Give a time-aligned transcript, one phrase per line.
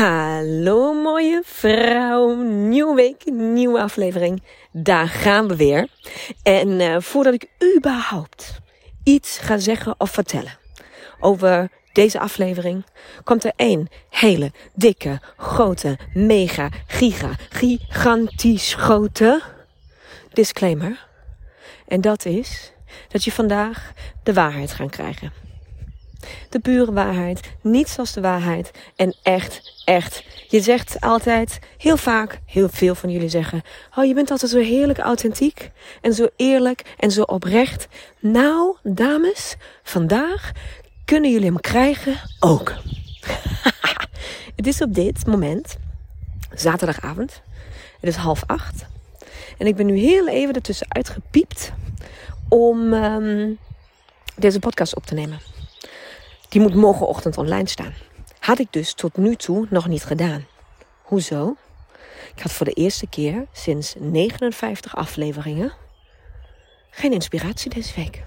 [0.00, 4.42] Hallo mooie vrouw, nieuwe week, nieuwe aflevering.
[4.72, 5.88] Daar gaan we weer.
[6.42, 8.60] En uh, voordat ik überhaupt
[9.04, 10.58] iets ga zeggen of vertellen
[11.18, 12.84] over deze aflevering,
[13.24, 19.42] komt er één hele dikke, grote, mega, giga, gigantisch grote
[20.32, 21.06] disclaimer.
[21.86, 22.72] En dat is
[23.08, 23.92] dat je vandaag
[24.22, 25.49] de waarheid gaat krijgen.
[26.48, 30.24] De pure waarheid, niets als de waarheid en echt, echt.
[30.48, 33.62] Je zegt altijd, heel vaak, heel veel van jullie zeggen,
[33.96, 37.88] oh je bent altijd zo heerlijk authentiek en zo eerlijk en zo oprecht.
[38.18, 40.52] Nou, dames, vandaag
[41.04, 42.74] kunnen jullie hem krijgen ook.
[44.56, 45.76] het is op dit moment
[46.54, 47.40] zaterdagavond.
[48.00, 48.86] Het is half acht.
[49.58, 51.72] En ik ben nu heel even ertussen uitgepiept
[52.48, 53.58] om um,
[54.36, 55.40] deze podcast op te nemen.
[56.50, 57.94] Die moet morgenochtend online staan.
[58.38, 60.46] Had ik dus tot nu toe nog niet gedaan.
[61.02, 61.56] Hoezo?
[62.34, 65.72] Ik had voor de eerste keer sinds 59 afleveringen
[66.90, 68.22] geen inspiratie deze week.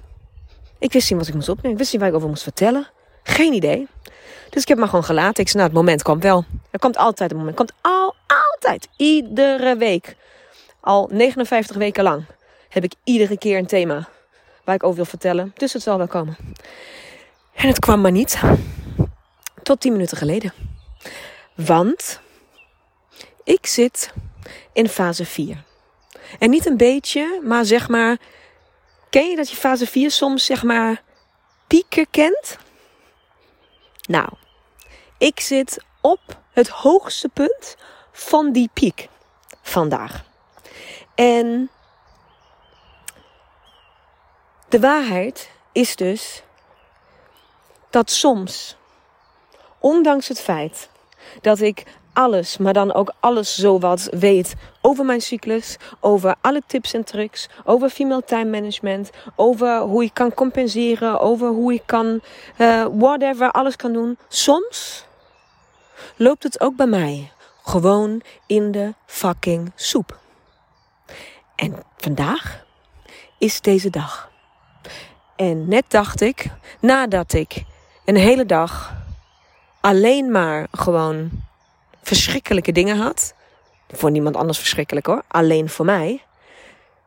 [0.80, 1.72] Ik wist niet wat ik moest opnemen.
[1.72, 2.88] Ik wist niet waar ik over moest vertellen.
[3.24, 3.88] Geen idee.
[4.50, 5.44] Dus ik heb maar gewoon gelaten.
[5.44, 6.46] Ik zei, nou, het moment komt wel.
[6.72, 7.56] Er komt altijd een moment.
[7.56, 8.88] komt al, altijd.
[8.98, 10.16] Iedere week.
[10.80, 12.26] Al 59 weken lang
[12.70, 14.08] heb ik iedere keer een thema
[14.64, 15.52] waar ik over wil vertellen.
[15.56, 16.38] Dus het zal wel komen.
[17.54, 18.42] En het kwam maar niet.
[19.64, 20.54] Tot 10 minuten geleden.
[21.56, 22.22] Want
[23.44, 24.14] ik zit
[24.74, 25.64] in fase 4.
[26.40, 28.18] En niet een beetje, maar zeg maar.
[29.10, 31.02] Ken je dat je fase 4 soms zeg maar
[31.68, 32.58] pieken kent?
[34.08, 34.30] Nou,
[35.18, 37.76] ik zit op het hoogste punt
[38.12, 39.10] van die piek
[39.62, 40.24] vandaag.
[41.16, 41.70] En
[44.70, 46.44] de waarheid is dus
[47.94, 48.76] dat soms,
[49.80, 50.90] ondanks het feit
[51.42, 51.84] dat ik
[52.14, 57.50] alles, maar dan ook alles zowat weet over mijn cyclus, over alle tips en tricks,
[57.64, 62.22] over female time management, over hoe ik kan compenseren, over hoe ik kan,
[62.58, 64.18] uh, whatever, alles kan doen.
[64.28, 65.06] Soms
[66.16, 67.32] loopt het ook bij mij
[67.64, 70.20] gewoon in de fucking soep.
[71.56, 72.66] En vandaag
[73.38, 74.32] is deze dag.
[75.36, 76.46] En net dacht ik,
[76.80, 77.64] nadat ik
[78.06, 78.94] een hele dag
[79.82, 81.30] alleen maar gewoon
[82.02, 83.34] verschrikkelijke dingen had.
[83.92, 86.22] Voor niemand anders verschrikkelijk hoor, alleen voor mij.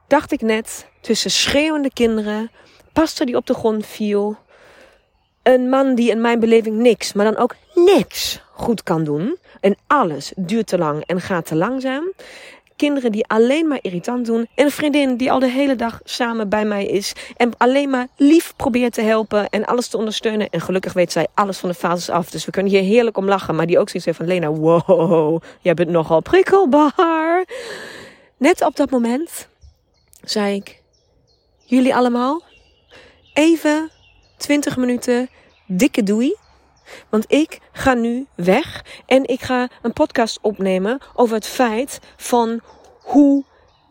[0.07, 2.51] Dacht ik net tussen schreeuwende kinderen,
[2.93, 4.37] pastor die op de grond viel,
[5.43, 9.39] een man die in mijn beleving niks, maar dan ook niks goed kan doen.
[9.61, 12.13] En alles duurt te lang en gaat te langzaam
[12.77, 14.49] kinderen die alleen maar irritant doen.
[14.55, 17.13] En een vriendin die al de hele dag samen bij mij is.
[17.37, 20.49] En alleen maar lief probeert te helpen en alles te ondersteunen.
[20.51, 22.31] En gelukkig weet zij alles van de fases af.
[22.31, 23.55] Dus we kunnen hier heerlijk om lachen.
[23.55, 27.45] Maar die ook zoiets heeft van Lena, wow, jij bent nogal prikkelbaar.
[28.37, 29.49] Net op dat moment
[30.23, 30.83] zei ik,
[31.65, 32.43] jullie allemaal,
[33.33, 33.91] even
[34.37, 35.29] 20 minuten
[35.67, 36.35] dikke doei.
[37.09, 42.61] Want ik ga nu weg en ik ga een podcast opnemen over het feit van
[43.03, 43.45] hoe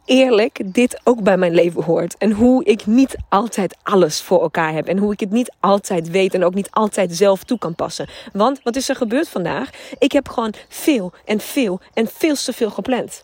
[0.06, 2.18] eerlijk dit ook bij mijn leven hoort.
[2.18, 4.88] En hoe ik niet altijd alles voor elkaar heb.
[4.88, 8.10] En hoe ik het niet altijd weet en ook niet altijd zelf toe kan passen.
[8.34, 9.70] Want wat is er gebeurd vandaag?
[9.98, 13.24] Ik heb gewoon veel en veel en veel te veel gepland.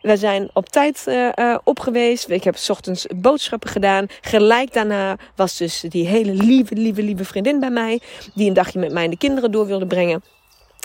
[0.00, 2.28] We zijn op tijd uh, op geweest.
[2.28, 4.06] Ik heb s ochtends boodschappen gedaan.
[4.20, 8.00] Gelijk daarna was dus die hele lieve, lieve, lieve vriendin bij mij.
[8.34, 10.22] Die een dagje met mij en de kinderen door wilde brengen.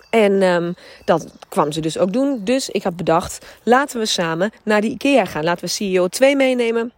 [0.09, 0.75] En um,
[1.05, 2.41] dat kwam ze dus ook doen.
[2.43, 5.43] Dus ik had bedacht, laten we samen naar die IKEA gaan.
[5.43, 6.91] Laten we CEO 2 meenemen.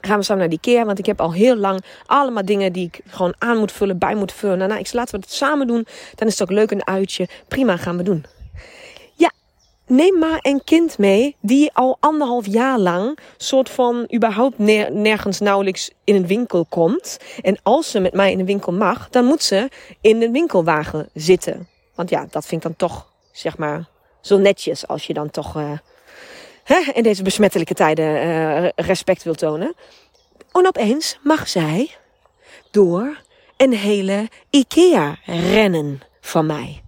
[0.00, 2.86] Gaan we samen naar die IKEA, want ik heb al heel lang allemaal dingen die
[2.86, 4.58] ik gewoon aan moet vullen, bij moet vullen.
[4.58, 5.86] Nou, nou ik laten we het samen doen.
[6.14, 7.28] Dan is het ook leuk een uitje.
[7.48, 8.24] Prima, gaan we doen.
[9.86, 15.90] Neem maar een kind mee die al anderhalf jaar lang soort van überhaupt nergens nauwelijks
[16.04, 17.18] in een winkel komt.
[17.42, 19.68] En als ze met mij in een winkel mag, dan moet ze
[20.00, 21.68] in de winkelwagen zitten.
[21.94, 23.88] Want ja, dat vind ik dan toch, zeg maar,
[24.20, 25.70] zo netjes als je dan toch uh,
[26.64, 29.74] hè, in deze besmettelijke tijden uh, respect wil tonen.
[30.52, 31.90] En opeens mag zij
[32.70, 33.20] door
[33.56, 36.82] een hele IKEA rennen van mij.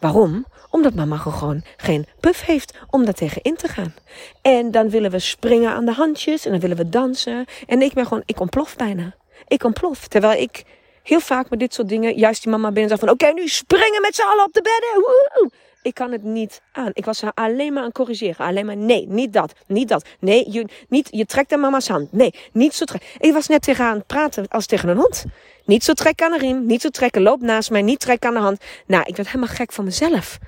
[0.00, 0.46] Waarom?
[0.70, 3.94] Omdat mama gewoon geen puff heeft om daar tegen in te gaan.
[4.42, 7.44] En dan willen we springen aan de handjes en dan willen we dansen.
[7.66, 9.14] En ik ben gewoon, ik ontplof bijna.
[9.48, 10.08] Ik ontplof.
[10.08, 10.64] Terwijl ik
[11.02, 13.10] heel vaak met dit soort dingen juist die mama binnen zeg van...
[13.10, 15.00] Oké, nu springen met z'n allen op de bedden.
[15.00, 15.50] Woe!
[15.82, 16.90] Ik kan het niet aan.
[16.92, 18.46] Ik was haar alleen maar aan corrigeren.
[18.46, 20.04] Alleen maar nee, niet dat, niet dat.
[20.18, 22.12] Nee, je, niet, je trekt aan mama's hand.
[22.12, 23.08] Nee, niet zo trekken.
[23.18, 25.24] Ik was net tegen aan het praten als tegen een hond.
[25.64, 28.34] Niet zo trekken aan de riem, niet zo trekken, loop naast mij, niet trekken aan
[28.34, 28.60] de hand.
[28.86, 30.38] Nou, ik werd helemaal gek van mezelf.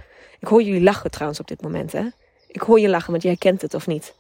[0.41, 2.05] Ik hoor jullie lachen trouwens op dit moment, hè?
[2.47, 4.15] Ik hoor je lachen, want jij kent het of niet.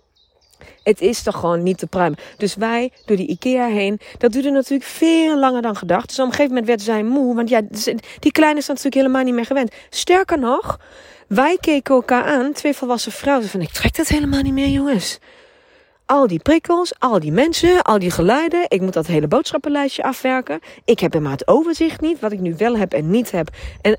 [0.83, 2.19] Het is toch gewoon niet te pruimen.
[2.37, 4.01] Dus wij door die IKEA heen.
[4.19, 6.09] Dat duurde natuurlijk veel langer dan gedacht.
[6.09, 7.35] Dus op een gegeven moment werd zij moe.
[7.35, 7.61] Want ja,
[8.19, 9.73] die kleine is natuurlijk helemaal niet meer gewend.
[9.91, 10.81] Sterker nog,
[11.29, 12.53] wij keken elkaar aan.
[12.53, 13.49] Twee volwassen vrouwen.
[13.49, 15.19] Van ik trek dat helemaal niet meer, jongens.
[16.07, 18.65] Al die prikkels, al die mensen, al die geluiden.
[18.69, 20.61] Ik moet dat hele boodschappenlijstje afwerken.
[20.85, 22.21] Ik heb helemaal het overzicht niet.
[22.21, 23.49] Wat ik nu wel heb en niet heb.
[23.83, 23.99] En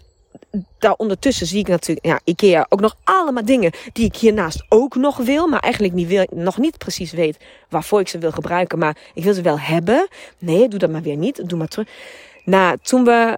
[0.79, 4.95] daar ondertussen zie ik natuurlijk, ja, IKEA ook nog allemaal dingen die ik hiernaast ook
[4.95, 7.37] nog wil, maar eigenlijk niet wil, nog niet precies weet
[7.69, 10.07] waarvoor ik ze wil gebruiken, maar ik wil ze wel hebben.
[10.37, 11.87] Nee, doe dat maar weer niet, doe maar terug.
[12.45, 13.37] Nou, toen we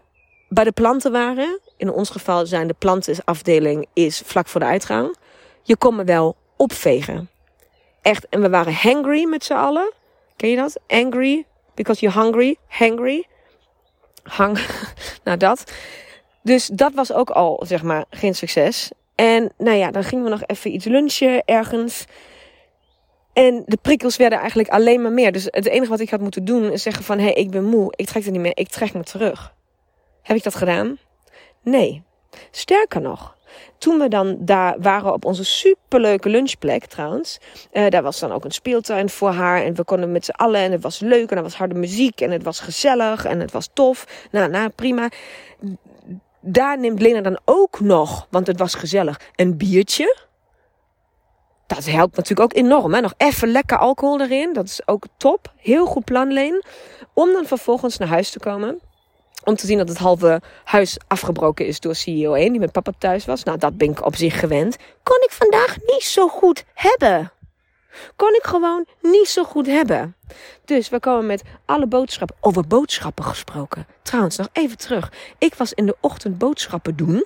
[0.49, 5.15] bij de planten waren, in ons geval zijn de plantenafdeling is vlak voor de uitgang.
[5.63, 7.29] Je kon me wel opvegen.
[8.01, 9.91] Echt, en we waren hangry met z'n allen.
[10.35, 10.79] Ken je dat?
[10.87, 13.27] Angry, because you're hungry, hangry.
[14.23, 14.59] Hang,
[15.23, 15.71] nou dat.
[16.43, 18.91] Dus dat was ook al, zeg maar, geen succes.
[19.15, 22.05] En nou ja, dan gingen we nog even iets lunchen ergens.
[23.33, 25.31] En de prikkels werden eigenlijk alleen maar meer.
[25.31, 27.17] Dus het enige wat ik had moeten doen is zeggen van...
[27.17, 29.53] hé, hey, ik ben moe, ik trek er niet meer, ik trek me terug.
[30.21, 30.97] Heb ik dat gedaan?
[31.61, 32.03] Nee.
[32.51, 33.35] Sterker nog,
[33.77, 37.39] toen we dan daar waren op onze superleuke lunchplek trouwens.
[37.73, 39.63] Uh, daar was dan ook een speeltuin voor haar.
[39.63, 40.61] En we konden met z'n allen.
[40.61, 41.31] En het was leuk.
[41.31, 42.21] En er was harde muziek.
[42.21, 43.25] En het was gezellig.
[43.25, 44.27] En het was tof.
[44.31, 45.09] Nou, nou, prima
[46.43, 50.17] daar neemt Lena dan ook nog, want het was gezellig, een biertje.
[51.67, 52.93] Dat helpt natuurlijk ook enorm.
[52.93, 53.01] Hè?
[53.01, 54.53] Nog even lekker alcohol erin.
[54.53, 55.53] Dat is ook top.
[55.57, 56.63] Heel goed plan, Leen.
[57.13, 58.79] Om dan vervolgens naar huis te komen.
[59.43, 62.91] Om te zien dat het halve huis afgebroken is door CEO 1, die met papa
[62.97, 63.43] thuis was.
[63.43, 64.77] Nou, dat ben ik op zich gewend.
[65.03, 67.31] Kon ik vandaag niet zo goed hebben
[68.15, 70.15] kon ik gewoon niet zo goed hebben.
[70.65, 72.35] Dus we komen met alle boodschappen.
[72.39, 73.87] Over boodschappen gesproken.
[74.01, 75.11] Trouwens, nog even terug.
[75.37, 77.25] Ik was in de ochtend boodschappen doen.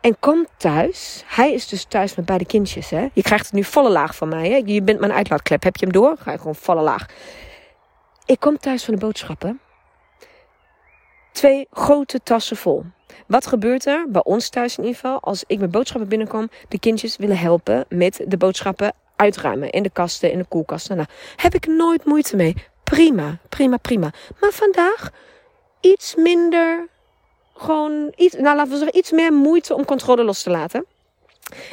[0.00, 1.22] En kom thuis.
[1.26, 2.90] Hij is dus thuis met beide kindjes.
[2.90, 3.08] Hè?
[3.12, 4.50] Je krijgt het nu volle laag van mij.
[4.50, 4.62] Hè?
[4.64, 5.62] Je bent mijn uitlaatklep.
[5.62, 6.16] Heb je hem door?
[6.18, 7.06] Ga je gewoon volle laag.
[8.24, 9.60] Ik kom thuis van de boodschappen.
[11.32, 12.84] Twee grote tassen vol.
[13.26, 16.48] Wat gebeurt er bij ons thuis in ieder geval als ik met boodschappen binnenkom?
[16.68, 18.92] De kindjes willen helpen met de boodschappen
[19.22, 20.96] uitruimen in de kasten, in de koelkasten.
[20.96, 22.54] Nou, heb ik nooit moeite mee.
[22.84, 24.12] Prima, prima, prima.
[24.40, 25.10] Maar vandaag
[25.80, 26.88] iets minder,
[27.56, 30.86] gewoon iets, nou laten we zeggen, iets meer moeite om controle los te laten.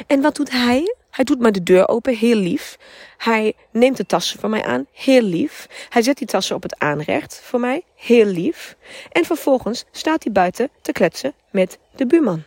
[0.06, 0.94] En wat doet hij?
[1.10, 2.76] Hij doet maar de deur open, heel lief.
[3.16, 5.66] Hij neemt de tassen voor mij aan, heel lief.
[5.88, 8.76] Hij zet die tassen op het aanrecht voor mij, heel lief.
[9.12, 12.42] En vervolgens staat hij buiten te kletsen met de buurman.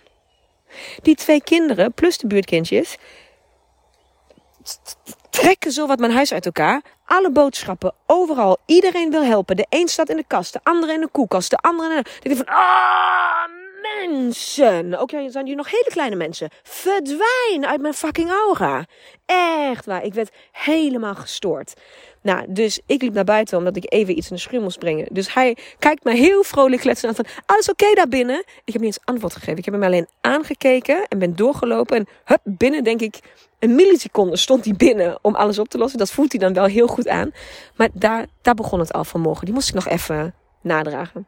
[1.01, 2.97] Die twee kinderen, plus de buurtkindjes,
[5.29, 6.81] trekken zo wat mijn huis uit elkaar.
[7.05, 8.57] Alle boodschappen, overal.
[8.65, 9.55] Iedereen wil helpen.
[9.55, 12.09] De een staat in de kast, de andere in de koelkast, de andere in de...
[12.09, 13.42] Ik denk van, ah,
[14.07, 14.99] mensen.
[14.99, 16.49] Ook ja, zijn hier nog hele kleine mensen.
[16.63, 18.85] Verdwijn uit mijn fucking aura.
[19.25, 20.03] Echt waar.
[20.03, 21.73] Ik werd helemaal gestoord.
[22.21, 25.07] Nou, dus ik liep naar buiten omdat ik even iets in de schuur moest brengen.
[25.11, 28.43] Dus hij kijkt me heel vrolijk kletsen aan van, alles oké daar binnen?
[28.63, 29.57] Ik heb niet eens antwoord gegeven.
[29.57, 31.97] Ik heb hem alleen aangekeken en ben doorgelopen.
[31.97, 33.19] En hup, binnen denk ik
[33.59, 35.99] een milliseconde stond hij binnen om alles op te lossen.
[35.99, 37.31] Dat voelt hij dan wel heel goed aan.
[37.75, 39.45] Maar daar, daar begon het al vanmorgen.
[39.45, 41.27] Die moest ik nog even nadragen.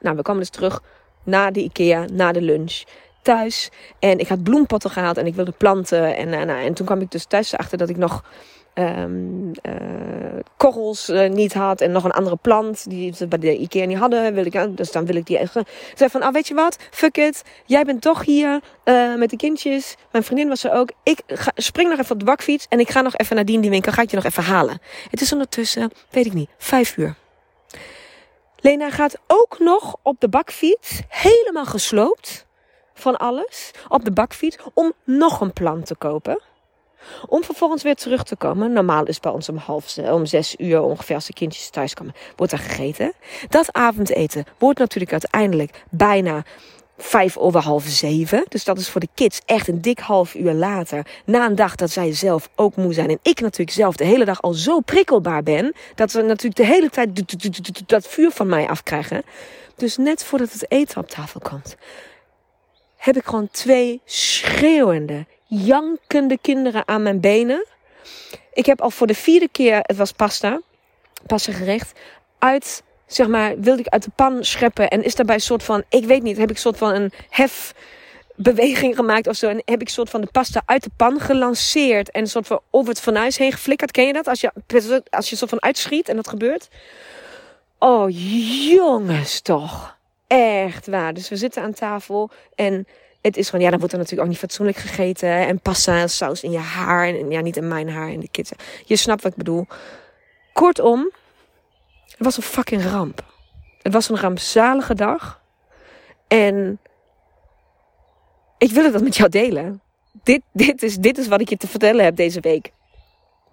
[0.00, 0.82] Nou, we kwamen dus terug
[1.22, 2.82] na de IKEA, na de lunch
[3.22, 3.70] thuis.
[3.98, 6.16] En ik had bloempotten gehaald en ik wilde planten.
[6.16, 8.24] En, en, en toen kwam ik dus thuis achter dat ik nog
[8.74, 9.72] um, uh,
[10.56, 13.98] korrels uh, niet had en nog een andere plant die ze bij de Ikea niet
[13.98, 14.34] hadden.
[14.34, 15.64] Wil ik, dus dan wil ik die even.
[15.94, 16.76] Zei van, ah, weet je wat?
[16.90, 17.42] Fuck it.
[17.66, 18.60] Jij bent toch hier
[19.16, 19.96] met de kindjes.
[20.12, 20.90] Mijn vriendin was er ook.
[21.02, 23.60] Ik ga, spring nog even op de bakfiets en ik ga nog even naar die
[23.60, 23.92] winkel.
[23.92, 24.80] Ga ik je nog even halen.
[25.10, 27.14] Het is ondertussen, weet ik niet, vijf uur.
[28.60, 32.46] Lena gaat ook nog op de bakfiets, helemaal gesloopt
[32.94, 36.42] van alles op de bakfiets om nog een plan te kopen.
[37.26, 38.72] Om vervolgens weer terug te komen.
[38.72, 42.52] Normaal is bij ons om half om zes uur ongeveer als de kindjes thuiskomen, wordt
[42.52, 43.12] er gegeten.
[43.48, 46.44] Dat avondeten wordt natuurlijk uiteindelijk bijna
[47.02, 48.44] vijf over half zeven.
[48.48, 51.06] Dus dat is voor de kids echt een dik half uur later.
[51.24, 53.08] Na een dag dat zij zelf ook moe zijn.
[53.08, 55.74] En ik natuurlijk zelf de hele dag al zo prikkelbaar ben.
[55.94, 59.22] Dat ze natuurlijk de hele tijd dat vuur van mij afkrijgen.
[59.76, 61.76] Dus net voordat het eten op tafel komt.
[62.96, 67.66] Heb ik gewoon twee schreeuwende, jankende kinderen aan mijn benen.
[68.52, 70.60] Ik heb al voor de vierde keer, het was pasta,
[71.26, 71.98] pasta gerecht,
[72.38, 74.88] uit zeg maar, wilde ik uit de pan scheppen.
[74.88, 78.96] En is daarbij een soort van, ik weet niet, heb ik soort van een hefbeweging
[78.96, 79.48] gemaakt of zo.
[79.48, 82.10] En heb ik soort van de pasta uit de pan gelanceerd.
[82.10, 83.90] En een soort van over het fornuis heen geflikkerd.
[83.90, 84.26] Ken je dat?
[84.26, 84.52] Als je,
[85.10, 86.68] als je soort van uitschiet en dat gebeurt.
[87.78, 88.10] Oh,
[88.70, 89.98] jongens toch.
[90.26, 91.14] Echt waar.
[91.14, 92.86] Dus we zitten aan tafel en
[93.20, 95.28] het is gewoon, ja, dan wordt er natuurlijk ook niet fatsoenlijk gegeten.
[95.28, 97.08] En pasta en saus in je haar.
[97.08, 98.52] En ja, niet in mijn haar en de kids.
[98.84, 99.66] Je snapt wat ik bedoel.
[100.52, 101.10] Kortom,
[102.10, 103.24] het was een fucking ramp.
[103.82, 105.40] Het was een rampzalige dag.
[106.28, 106.80] En
[108.58, 109.82] ik wil het met jou delen.
[110.22, 112.72] Dit, dit, is, dit is wat ik je te vertellen heb deze week.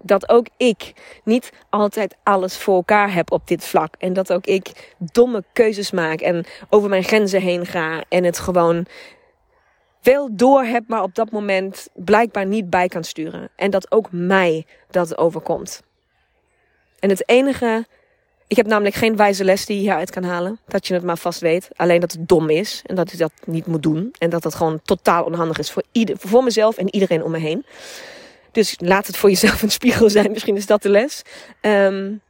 [0.01, 3.95] Dat ook ik niet altijd alles voor elkaar heb op dit vlak.
[3.97, 8.03] En dat ook ik domme keuzes maak en over mijn grenzen heen ga.
[8.09, 8.85] En het gewoon
[10.01, 13.49] wel door heb, maar op dat moment blijkbaar niet bij kan sturen.
[13.55, 15.83] En dat ook mij dat overkomt.
[16.99, 17.85] En het enige
[18.47, 20.59] ik heb namelijk geen wijze les die je hieruit kan halen.
[20.67, 21.69] Dat je het maar vast weet.
[21.75, 22.81] Alleen dat het dom is.
[22.85, 24.13] En dat je dat niet moet doen.
[24.17, 27.37] En dat het gewoon totaal onhandig is voor, ieder, voor mezelf en iedereen om me
[27.37, 27.65] heen.
[28.51, 30.31] Dus laat het voor jezelf een spiegel zijn.
[30.31, 31.21] Misschien is dat de les.
[31.61, 32.21] Um,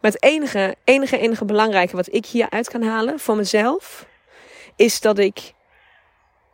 [0.00, 4.06] maar het enige, enige, enige belangrijke wat ik hieruit kan halen voor mezelf.
[4.76, 5.52] Is dat ik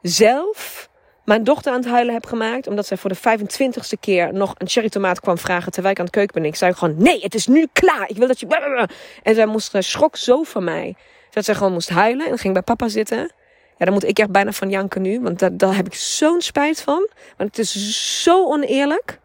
[0.02, 0.88] zelf
[1.26, 2.66] mijn dochter aan het huilen heb gemaakt.
[2.66, 5.72] Omdat zij voor de 25ste keer nog een cherry tomaat kwam vragen.
[5.72, 6.50] Terwijl ik aan het keuken ben.
[6.50, 8.08] Ik zei gewoon: Nee, het is nu klaar.
[8.08, 8.88] Ik wil dat je.
[9.22, 10.94] En zij moest, zij schrok zo van mij.
[11.30, 12.26] Dat zij gewoon moest huilen.
[12.26, 13.32] En ging bij papa zitten.
[13.78, 15.20] Ja, dan moet ik echt bijna van janken nu.
[15.20, 17.08] Want daar, daar heb ik zo'n spijt van.
[17.36, 19.20] Want het is zo oneerlijk.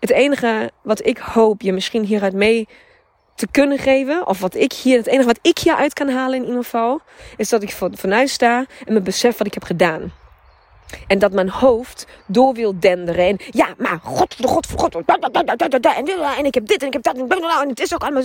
[0.00, 2.68] Het enige wat ik hoop je misschien hieruit mee
[3.34, 4.26] te kunnen geven.
[4.26, 7.00] Of wat ik hier, het enige wat ik hieruit kan halen in ieder geval.
[7.36, 10.12] Is dat ik vanuit sta en me besef wat ik heb gedaan.
[11.06, 13.26] En dat mijn hoofd door wil denderen.
[13.26, 14.94] En ja, maar god, god, god.
[14.94, 17.16] En ik heb dit en ik heb dat.
[17.16, 18.22] En het is ook allemaal.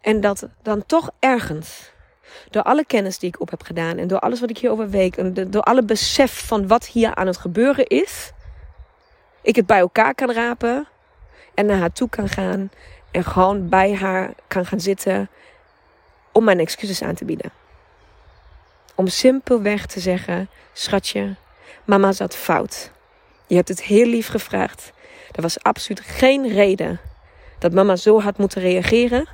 [0.00, 1.92] En dat dan toch ergens.
[2.50, 3.98] Door alle kennis die ik op heb gedaan.
[3.98, 5.18] En door alles wat ik hierover weet.
[5.18, 8.32] En door alle besef van wat hier aan het gebeuren is.
[9.42, 10.86] Ik het bij elkaar kan rapen.
[11.54, 12.70] En naar haar toe kan gaan.
[13.10, 15.28] En gewoon bij haar kan gaan zitten.
[16.32, 17.52] Om mijn excuses aan te bieden.
[18.94, 21.36] Om simpelweg te zeggen: Schatje,
[21.84, 22.90] Mama zat fout.
[23.46, 24.92] Je hebt het heel lief gevraagd.
[25.32, 27.00] Er was absoluut geen reden
[27.58, 29.28] dat mama zo had moeten reageren.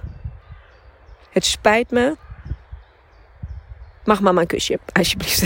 [1.31, 2.17] Het spijt me.
[4.05, 5.43] Mag mama een kusje, alsjeblieft.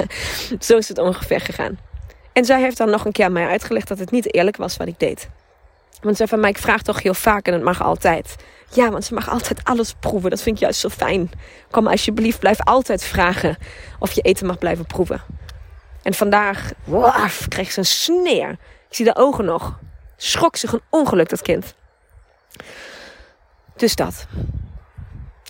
[0.66, 1.78] zo is het ongeveer gegaan.
[2.32, 4.76] En zij heeft dan nog een keer aan mij uitgelegd dat het niet eerlijk was
[4.76, 5.28] wat ik deed.
[6.02, 8.36] Want ze van mij, ik vraag toch heel vaak en het mag altijd.
[8.70, 10.30] Ja, want ze mag altijd alles proeven.
[10.30, 11.30] Dat vind ik juist zo fijn.
[11.70, 13.56] Kom alsjeblieft, blijf altijd vragen
[13.98, 15.22] of je eten mag blijven proeven.
[16.04, 16.72] En vandaag
[17.48, 18.50] kreeg ze een sneer.
[18.88, 19.78] Ik zie de ogen nog.
[20.16, 21.74] Schrok zich een ongeluk, dat kind.
[23.76, 24.26] Dus dat.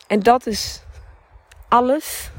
[0.07, 0.83] En dat is
[1.69, 2.31] alles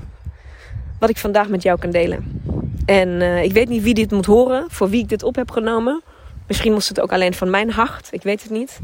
[0.99, 2.41] wat ik vandaag met jou kan delen.
[2.85, 5.51] En uh, ik weet niet wie dit moet horen, voor wie ik dit op heb
[5.51, 6.03] genomen.
[6.47, 8.79] Misschien moest het ook alleen van mijn hart, ik weet het niet.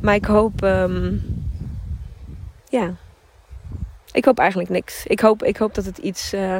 [0.00, 1.22] Maar ik hoop, um,
[2.68, 2.94] ja,
[4.12, 5.06] ik hoop eigenlijk niks.
[5.06, 6.56] Ik hoop, ik hoop dat het iets, uh,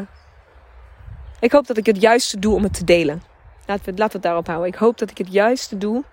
[1.40, 3.22] ik hoop dat ik het juiste doe om het te delen.
[3.66, 4.68] Laten we, we het daarop houden.
[4.68, 6.04] Ik hoop dat ik het juiste doe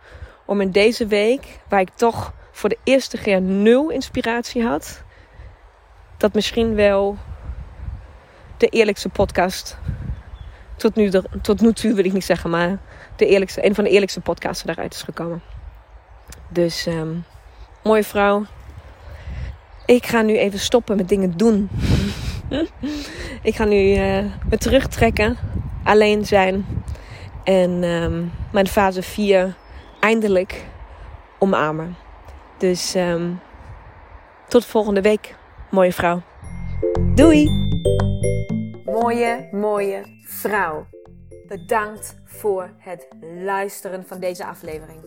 [0.46, 5.04] om in deze week, waar ik toch voor de eerste keer nul inspiratie had,
[6.18, 7.18] dat misschien wel
[8.58, 9.78] de eerlijkste podcast
[10.76, 12.80] tot nu, tot nu toe wil ik niet zeggen, maar
[13.16, 15.42] de eerlijkste, een van de eerlijkste podcasts daaruit is gekomen.
[16.50, 17.26] Dus um,
[17.84, 18.46] mooie vrouw.
[19.86, 21.70] Ik ga nu even stoppen met dingen doen.
[23.50, 25.38] Ik ga nu uh, me terugtrekken,
[25.84, 26.66] alleen zijn
[27.44, 29.56] en um, mijn fase 4
[30.00, 30.66] eindelijk
[31.40, 31.96] omarmen.
[32.58, 33.40] Dus um,
[34.48, 35.36] tot volgende week,
[35.72, 36.22] mooie vrouw.
[37.16, 37.50] Doei!
[38.86, 40.86] Mooie, mooie vrouw.
[41.48, 43.08] Bedankt voor het
[43.44, 45.00] luisteren van deze aflevering.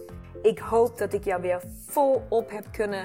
[0.43, 3.05] Ik hoop dat ik jou weer volop heb kunnen